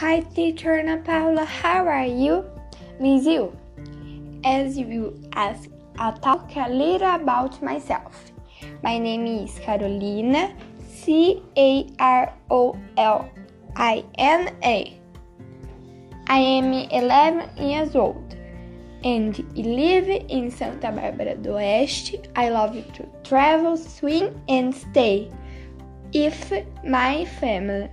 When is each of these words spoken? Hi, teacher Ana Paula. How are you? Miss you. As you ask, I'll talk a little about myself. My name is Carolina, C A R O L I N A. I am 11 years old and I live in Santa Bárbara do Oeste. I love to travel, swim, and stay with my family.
Hi, 0.00 0.22
teacher 0.34 0.72
Ana 0.80 0.96
Paula. 0.96 1.44
How 1.44 1.86
are 1.86 2.04
you? 2.04 2.44
Miss 2.98 3.24
you. 3.26 3.56
As 4.44 4.76
you 4.76 5.14
ask, 5.34 5.70
I'll 6.00 6.18
talk 6.18 6.50
a 6.56 6.68
little 6.68 7.14
about 7.14 7.62
myself. 7.62 8.32
My 8.82 8.98
name 8.98 9.24
is 9.24 9.56
Carolina, 9.60 10.52
C 10.84 11.40
A 11.56 11.86
R 12.00 12.34
O 12.50 12.76
L 12.96 13.30
I 13.76 14.04
N 14.18 14.50
A. 14.64 14.98
I 16.26 16.38
am 16.38 16.72
11 16.72 17.56
years 17.56 17.94
old 17.94 18.34
and 19.04 19.46
I 19.56 19.60
live 19.60 20.08
in 20.08 20.50
Santa 20.50 20.88
Bárbara 20.88 21.40
do 21.40 21.50
Oeste. 21.50 22.26
I 22.34 22.48
love 22.48 22.74
to 22.94 23.06
travel, 23.22 23.76
swim, 23.76 24.34
and 24.48 24.74
stay 24.74 25.30
with 26.12 26.52
my 26.84 27.26
family. 27.38 27.88